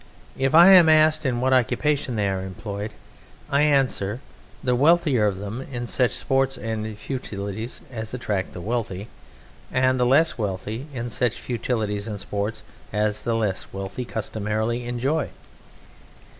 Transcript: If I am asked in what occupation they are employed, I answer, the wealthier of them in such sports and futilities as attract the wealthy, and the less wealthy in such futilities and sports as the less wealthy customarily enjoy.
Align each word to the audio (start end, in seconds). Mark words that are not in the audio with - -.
If 0.35 0.55
I 0.55 0.69
am 0.69 0.89
asked 0.89 1.27
in 1.27 1.41
what 1.41 1.53
occupation 1.53 2.15
they 2.15 2.27
are 2.27 2.41
employed, 2.43 2.91
I 3.51 3.61
answer, 3.61 4.19
the 4.63 4.73
wealthier 4.73 5.27
of 5.27 5.37
them 5.37 5.61
in 5.61 5.85
such 5.85 6.09
sports 6.09 6.57
and 6.57 6.97
futilities 6.97 7.81
as 7.91 8.11
attract 8.11 8.53
the 8.53 8.61
wealthy, 8.61 9.09
and 9.71 9.99
the 9.99 10.05
less 10.07 10.39
wealthy 10.39 10.87
in 10.91 11.11
such 11.11 11.35
futilities 11.35 12.07
and 12.07 12.19
sports 12.19 12.63
as 12.91 13.21
the 13.23 13.35
less 13.35 13.67
wealthy 13.71 14.03
customarily 14.03 14.85
enjoy. 14.85 15.29